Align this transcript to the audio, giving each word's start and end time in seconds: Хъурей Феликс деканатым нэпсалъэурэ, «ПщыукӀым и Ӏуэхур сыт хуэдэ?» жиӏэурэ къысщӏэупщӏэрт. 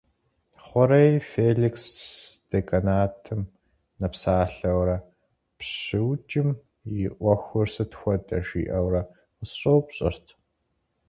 Хъурей 0.63 1.13
Феликс 1.31 1.83
деканатым 2.51 3.41
нэпсалъэурэ, 3.99 4.97
«ПщыукӀым 5.57 6.49
и 6.95 6.95
Ӏуэхур 7.17 7.67
сыт 7.73 7.91
хуэдэ?» 7.99 8.37
жиӏэурэ 8.47 9.01
къысщӏэупщӏэрт. 9.37 10.27